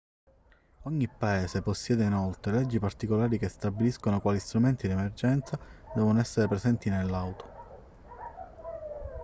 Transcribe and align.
ogni 0.85 1.07
paese 1.07 1.61
possiede 1.61 2.05
inoltre 2.05 2.51
leggi 2.53 2.79
particolari 2.79 3.37
che 3.37 3.47
stabiliscono 3.49 4.19
quali 4.19 4.39
strumenti 4.39 4.87
di 4.87 4.93
emergenza 4.93 5.59
devono 5.93 6.19
essere 6.19 6.47
presenti 6.47 6.89
nell'auto 6.89 7.49